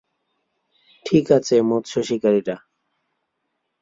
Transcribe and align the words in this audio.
ঠিক 1.05 1.25
আছে, 1.37 1.55
মৎসশিকারিরা! 1.69 2.55